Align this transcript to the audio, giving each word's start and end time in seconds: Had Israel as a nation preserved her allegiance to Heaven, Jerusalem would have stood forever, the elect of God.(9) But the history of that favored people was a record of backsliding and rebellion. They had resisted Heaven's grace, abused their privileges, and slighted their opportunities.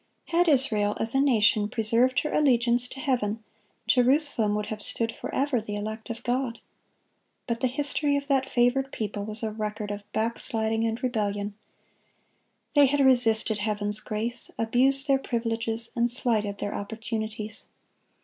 Had 0.29 0.47
Israel 0.47 0.97
as 0.99 1.13
a 1.13 1.21
nation 1.21 1.69
preserved 1.69 2.21
her 2.21 2.31
allegiance 2.31 2.87
to 2.87 2.99
Heaven, 2.99 3.43
Jerusalem 3.85 4.55
would 4.55 4.65
have 4.65 4.81
stood 4.81 5.11
forever, 5.11 5.61
the 5.61 5.75
elect 5.75 6.09
of 6.09 6.23
God.(9) 6.23 6.59
But 7.45 7.59
the 7.59 7.67
history 7.67 8.15
of 8.17 8.27
that 8.27 8.49
favored 8.49 8.91
people 8.91 9.25
was 9.27 9.43
a 9.43 9.51
record 9.51 9.91
of 9.91 10.01
backsliding 10.11 10.87
and 10.87 11.03
rebellion. 11.03 11.53
They 12.73 12.87
had 12.87 12.99
resisted 13.01 13.59
Heaven's 13.59 13.99
grace, 13.99 14.49
abused 14.57 15.07
their 15.07 15.19
privileges, 15.19 15.91
and 15.95 16.09
slighted 16.09 16.57
their 16.57 16.73
opportunities. 16.73 17.67